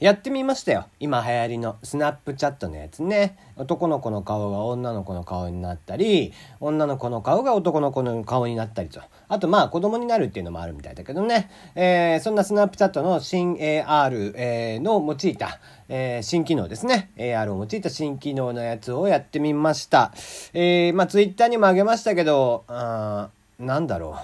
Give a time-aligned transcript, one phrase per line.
[0.00, 0.86] やってみましたよ。
[0.98, 3.36] 今流行りのスナップチャットのやつね。
[3.56, 9.02] 男の子の顔が女の子の顔になったり、女の子の顔が男の子の顔になったりと。
[9.28, 11.50] あとまあ子供になるっていうのもあるみたいだけどね。
[11.74, 15.60] えー、そんなスナップチャットの新 AR、えー、の用いた、
[15.90, 17.10] えー、新機能ですね。
[17.18, 20.12] AR を用いた新機能のやつをやってみました。
[20.54, 24.16] えー、まあツイッターにもあげましたけど、あーなんだろ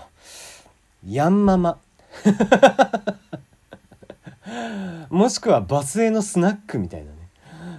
[1.07, 1.13] う。
[1.13, 1.79] ヤンママ。
[5.11, 7.17] もしくはバスへのスナックみたいなね。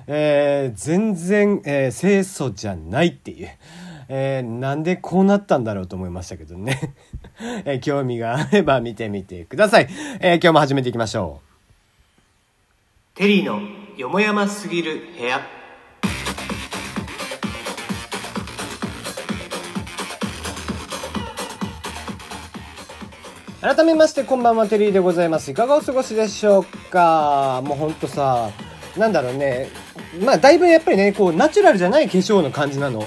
[0.07, 3.49] えー、全然、えー、清楚じゃないっていう。
[4.09, 6.93] えー、なんでこうなったんだろうと思いましたけどね。
[7.65, 9.87] えー、興味があれば見てみてください。
[10.19, 11.41] えー、今日も始めていきましょ
[13.15, 13.17] う。
[13.17, 13.59] テリーの
[13.97, 15.56] よもやますぎる部屋。
[23.67, 25.51] 改めましてこんばんはテリーでございます。
[25.51, 27.61] いかがお過ごしでしょうか？
[27.65, 28.49] もうほんとさ
[28.95, 29.67] なんだろうね。
[30.23, 33.05] まあだいぶやっぱりねこうナチュラルじゃない化粧の感じなの。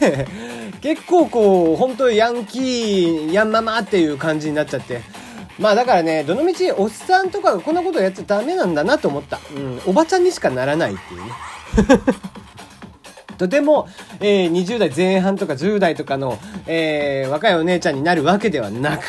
[0.00, 0.26] で
[0.80, 5.02] 結構こう本当ヤンキーヤンママっていう感じになっちゃって。
[5.58, 12.02] まあだからねどのみちおっさんとかがこんなことやっちゃダメなんだなと思った、うん、おばちゃんにしかならないっていうね。
[13.36, 13.88] とても、
[14.20, 19.02] えー、20代前半とか10代とかの、えー、若いお姉ちゃんになるわけではなく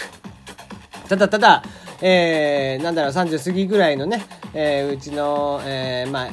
[1.07, 1.63] ただただ、
[2.01, 6.31] えー、なんだろう、30過ぎぐらいのね、えー、うちの、えー、まあ、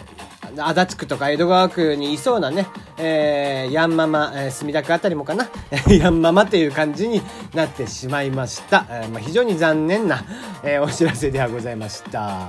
[0.68, 5.48] 足立区とか江戸川区にいそうなね、えー、ヤンママ、えー、墨田区あたりもかな、
[5.88, 7.22] ヤンママっていう感じに
[7.54, 8.86] なってしまいました。
[8.90, 10.24] えーまあ、非常に残念な、
[10.62, 12.48] えー、お知らせではございました。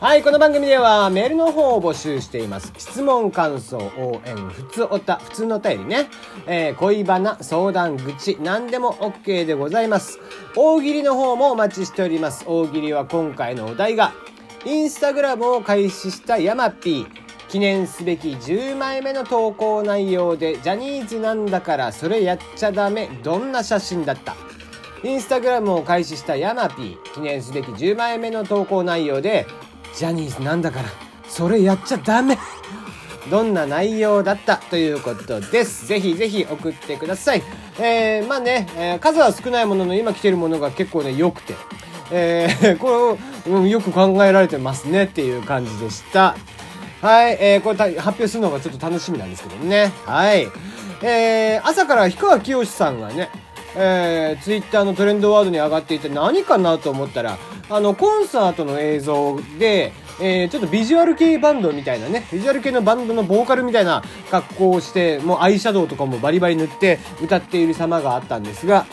[0.00, 2.72] はい、この番組ではメールの方を募集しています。
[2.78, 6.08] 質問、感想、応援、普通おた、普通のお便りね。
[6.46, 10.18] えー、恋バナ、相談、愚痴、何でも OK でございます。
[10.56, 12.46] 大喜利の方もお待ちしております。
[12.46, 14.14] 大喜利は今回のお題が、
[14.64, 17.06] インスタグラムを開始したヤマピー。
[17.50, 24.34] 記念すべき10枚目の投稿内容で、ジャニーズなんだからそれやっちゃダメ、どんな写真だった
[25.02, 27.14] インスタグラムを開始したヤマピー。
[27.14, 29.46] 記念すべき10枚目の投稿内容で、
[29.96, 30.88] ジャニーズなんだから
[31.28, 32.38] それやっちゃダメ
[33.30, 35.86] どんな内容だったということです。
[35.86, 37.42] ぜひぜひ送ってください。
[37.78, 41.54] えー、まあね、えー、数は少ないものの今来てるものが結構ね、良くて、
[42.10, 46.34] えー、 これ、うん、よく考えられてますねっていう感じでした。
[47.02, 49.92] はい、えー、これ発表するのがちょっと楽しみなんですけどね。
[50.06, 50.48] はい。
[51.02, 53.30] えー、朝から氷川きよしさんがね、
[53.76, 57.38] えー、ツイッターのトレンドワードに上がっていて何かなと思ったら、
[57.68, 68.86] あの、コンサートの映像で、えー、ちょっとビジュアル系バンドみたいなね、ビジュアル系のバンドのボーカルみたいな格好をして、もうアイシャドウとかもバリバリ塗って歌っている様があったんですが、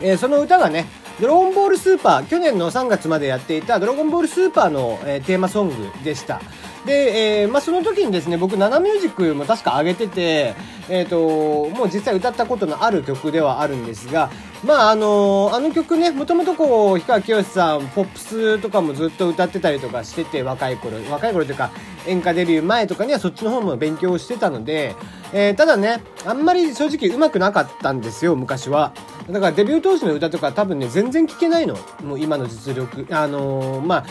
[0.00, 0.86] えー、その歌がね、
[1.20, 6.40] ドラゴンボールスーパー、去年の3月までやっていたドラゴンボールスーパーの、えー、テーマソングでした。
[6.88, 10.54] で、えー、まあ、その時にですね、僕、ナナミュージックも確か上げてて、
[10.88, 14.30] えっ、ー、と、もう実際歌ったことのある曲ではあるんですが、
[14.64, 21.70] まあ、あのあの曲ね、もともとこう、氷川きよしさん、ポップスとかもずっと歌ってたりとかしてて、若い頃、若い頃というか、
[22.06, 24.96] 演歌デビュー前とかにはそっちの方も勉強してたので、
[25.34, 28.92] えー、ただね、あんまり正直上手くなかったんですよ、昔は。
[29.28, 31.76] だからデビュー当時の歌とか多分ね、全然聴けないの。
[32.02, 33.06] もう今の実力。
[33.10, 34.04] あのー、まあ、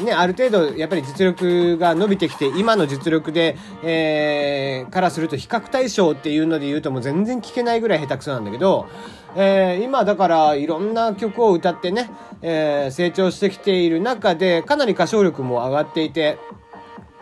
[0.00, 8.88] ね、ある程度やっぱり実力が伸びてきて、今の実力で、えー、からすると比較対象っていうので言うともう全然聴けないぐらい下手くそなんだけど、
[9.36, 12.10] えー、今だからいろんな曲を歌ってね、
[12.40, 16.38] えー、成長してきている中で、かなり歌唱力も上がっていて、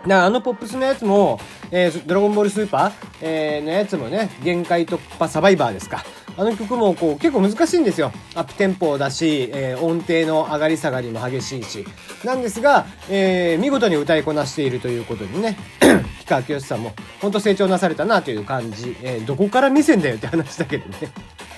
[0.07, 1.39] なあのポップスのやつも、
[1.71, 6.03] えー、ドラゴンボールスーパー、えー、のやつもね、限界突破サバイバーですか。
[6.41, 8.13] あの曲もこう結構難しいんですよ。
[8.35, 11.85] アップテンポだし、えー、音程の上がり下がりも激しいし。
[12.25, 18.97] なんですが、えー、見事に歌いこなしているということでね、 氷川きよしさんも本当成長なされたなという感じ。
[19.03, 21.13] えー、どこから見せんだよって話だけどね。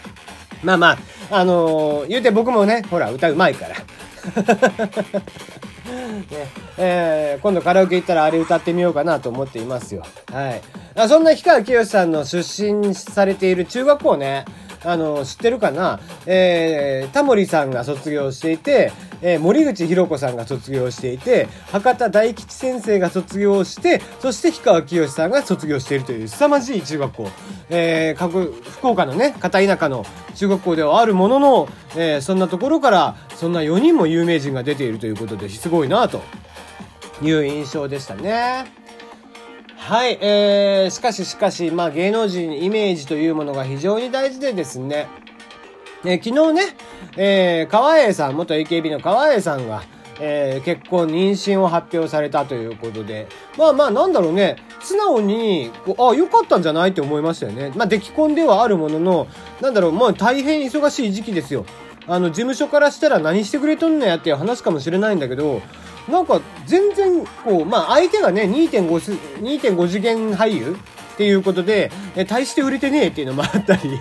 [0.64, 0.98] まあまあ、
[1.30, 3.76] あのー、言うて僕もね、ほら、歌うまいから。
[6.28, 6.48] ね
[6.78, 10.02] えー、今度カラオケ行ったらあれ歌ってみようかなと思っていますよ。
[10.32, 10.60] はい。
[11.08, 14.44] そんな氷川きよしさんの出身されている中学校ね、
[14.84, 16.00] あの、知ってるかな？
[16.26, 27.28] えー、タモリさんが卒業していて、えー、森口博子さんが卒業していて、博多大吉先生が卒業して、そして氷川きよしさんが卒業しているという凄まじい中学校。
[27.70, 36.22] えー、福岡のね、片田舎の中学校ではあるものの、えー、そんなところから、そんな4人も有名人が出ているということで、すごいなと
[37.22, 38.81] いう印象でしたね。
[39.84, 45.08] はい、えー、しかししかし、まあ芸能人イメージというものが非常に大事でですね、
[46.04, 46.62] えー、昨日ね、
[47.16, 49.82] えー、川栄さん、元 AKB の川栄さんが、
[50.20, 53.26] えー、結婚、妊娠を発表されたということで、
[53.58, 57.72] まあまあなんだろうね、素直に、こうあ、良かったんじゃないって思いましたよね。
[57.74, 59.26] まあ出来婚ではあるものの、
[59.60, 61.66] なんだろう、もう大変忙しい時期ですよ。
[62.06, 65.60] あの、事務所からしたら何してくれとんのやっていう話かもしれないんだけど、
[66.08, 70.76] なんか全然こう、まあ相手がね、2.5、2.5次元俳優
[71.14, 74.00] っていうことで、え、大して売れてねえっていうのもあったり。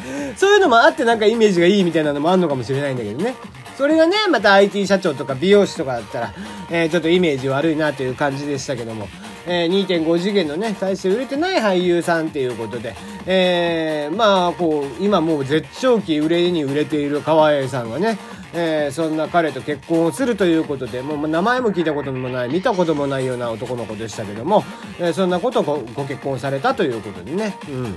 [0.36, 3.34] そういうのもあってなんかイメージがいいみたいなのもあんのかもしれないんだけどね。
[3.76, 6.34] それがね、また IT 社長とか美容師とかだったら、
[6.70, 9.08] えー、ちょっとイメージ悪いなという感じでしたけども、
[9.46, 12.94] えー、2.5次元のね、大して売れてない俳優さんっていうことで、
[13.26, 18.18] えー、まあ、こう、今もう絶頂期売れに売れている川栄さんがね、
[18.58, 24.64] えー、そんな彼と結婚をするということで、もう名前も聞いたこともない、見たこともないような男の子でしたけども、
[24.98, 27.94] えー、そんなことをごご結婚されたということでね、うん。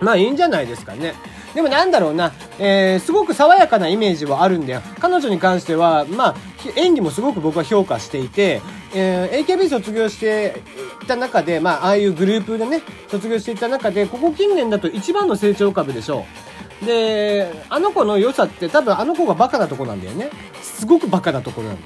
[0.00, 1.14] まあいいんじゃないですかね。
[1.54, 4.82] でもなんだろうな、えー、すごく爽やかなイメージはあるんだよ。
[5.00, 6.34] 彼女に関しては、まあ、
[6.76, 8.60] 演技もすごく僕は評価していて、
[8.94, 10.62] えー、AKB 卒業して
[11.02, 16.55] いた中で、まあ、ああいうグループでね、卒業していた中で、ここ近年だと一番の成長株でしょう。
[16.84, 20.30] で、あの子の良さって多分あの子がバカなとこなんだよね。
[20.62, 21.80] すごくバカなところなの。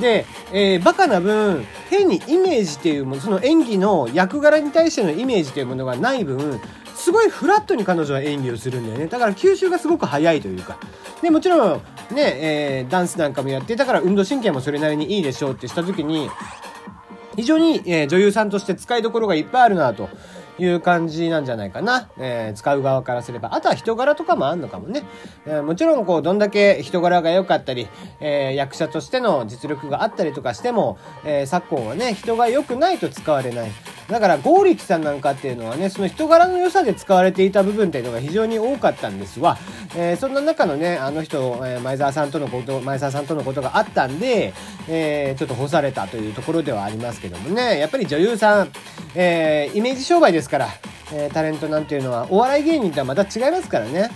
[0.00, 6.60] で、えー、バカな分、変にイメージっていうもの、その演技の役柄に対してのイメージというものがない分、
[6.94, 9.06] すごいフラットに彼女は演技をするんだよね。
[9.06, 10.78] だから吸収がすごく早いというか。
[11.22, 16.28] で、もちろん、ね、えー、ダンスなんかもやってたから運動神経もそれなりにいいでしょうってした時に、
[17.36, 20.08] 非常に、えー、女優さんとして使いどころがいっぱいあるなと
[20.58, 22.10] いう感じなんじゃないかな。
[22.18, 23.54] えー、使う側からすれば。
[23.54, 25.04] あとは人柄とかもあんのかもね。
[25.46, 27.88] えー、もちろん、こう、どんだけ人柄が良かったり、
[28.20, 33.70] えー、役者としての実力があったりとかしても、えー、昨今はね、人が良くないと使われない。
[34.08, 39.56] だから、剛力さんなんかっていうのはね、その人柄の良さで使われていた部分っていうのが非常に多かったんですわ。
[39.96, 44.52] えー、そんな中のね、あの人、えー、前澤さんとのこと、前澤さんとのことがあったんで、
[44.88, 48.72] えー、ちょっと干されたというところではありますけどもね、やっぱり女優さん、
[49.14, 50.68] え、イメージ商売ですから、
[51.12, 54.10] え、タレントなんていうのは、お笑い芸人とはまた違いますからね。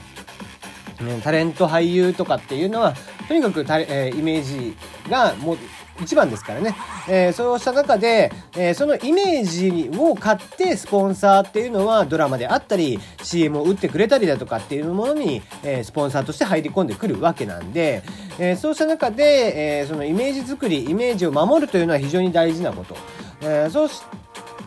[1.01, 2.95] ね、タレント俳優とかっていうのは、
[3.29, 4.77] とにかくタレ、え、イメージ
[5.09, 5.59] がもう
[6.01, 6.77] 一番ですからね。
[7.09, 18.03] えー、そうした中で、えー、そのイメージを買ってスポンサーっていうのはドラマであったり CM を打ってくれたりだとかっていうものに、えー、スポンサーとして入り込んでくるわけなんで、
[18.39, 22.97] えそうした中で、えそのイメージ作り、イメージを守るというのは非常に大事なこと。
[23.43, 23.89] えそう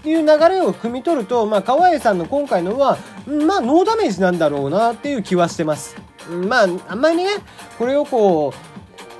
[0.09, 2.97] いう流れを汲み取ると、まあ、川栄さんの今回のは、
[3.27, 5.95] まあ、ノーダメージなんだろうなっていう気はしてます。
[6.47, 7.27] まあ、あんまりね、
[7.77, 8.70] これをこう、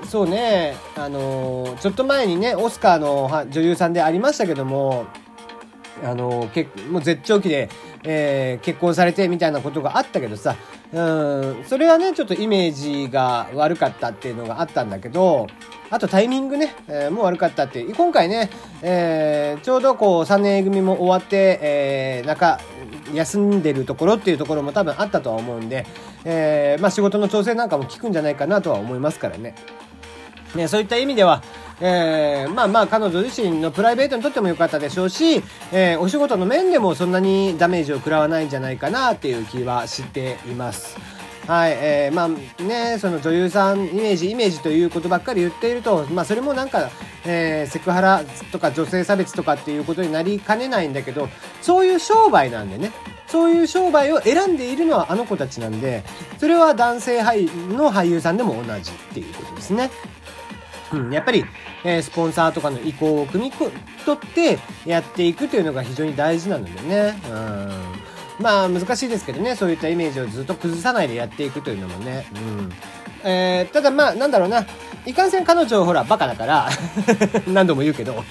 [0.04, 5.06] そうね、あの、ちょっと前にね、オスカーの女優さんでありましたけども、
[6.04, 7.68] あのー、けもう絶頂期で、
[8.04, 10.56] えー、結婚されてみたいなことがあったけどさ、
[10.92, 15.46] うん、それはね、ちょっとイメージが悪かったっていうのがあったんだけど、
[15.90, 17.82] あとタイミングね、えー、もう悪かったって。
[17.84, 18.50] 今回ね、
[18.82, 22.60] えー、ちょうどこう3年組も終わって、えー、なんか
[23.14, 25.86] 休んでるところっていうところも多分あったとは思うんで、
[26.24, 29.54] えー、まあ仕事の調整なんかも効くんじゃないかなとは思いますからね。
[30.54, 31.42] ね、そういった意味では、
[31.80, 40.96] えー、まあまあ彼女自身のプライベートにとっても良かったでしょうし、えー、お仕事の面でもそんなにダメージを食らわないんじゃないかなっていう気はしています。
[41.46, 46.88] はい、えー、まあね、その女優さんイメージ、イメージということばっかり言っていると、まあそれもなんか、
[47.26, 48.22] えー、セクハラ
[48.52, 51.28] とか女性差別とかっていうことになりかねないんだけど、
[51.60, 52.92] そういう商売なんでね、
[53.26, 56.04] そういう商売を選んでいるのはあの子たちなんで、
[56.38, 59.90] それは男性俳の俳優さんでも同じっていうことですね。
[60.92, 61.44] うん、やっぱり、
[61.84, 63.70] えー、スポンサーとかの意向を汲み取
[64.14, 67.18] ってやっていくというのが非常に大事なのでね。
[67.30, 68.42] うん。
[68.42, 72.26] まあ難しいですけどね、そういったイメージをずっと崩さないでやっていくというのもね。
[72.34, 72.72] うん。
[73.24, 74.66] えー、ただまあなんだろうな。
[75.04, 76.68] いかんせん彼女ほらバカだから
[77.48, 78.22] 何度も言うけど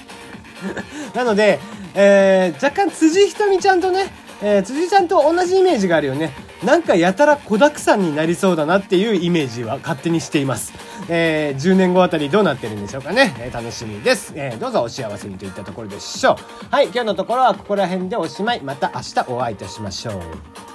[1.14, 1.60] なので、
[1.94, 4.08] えー、若干辻ひとみちゃんとね、
[4.42, 6.34] えー、辻ちゃんと同じイメージがあるよね。
[6.64, 10.74] なんかやたら子だくさんになりそうだなっていうイメージは勝手にしています。
[11.10, 13.34] えー、10年後あたりどうなってるんでしょうかね。
[13.40, 14.34] えー、楽しみです。
[14.36, 16.36] えー、どうぞお幸せにといったところでしょう。
[16.70, 18.62] はい、今日のところはここら辺でおしまい。
[18.62, 20.71] また明日お会いいたしましょう。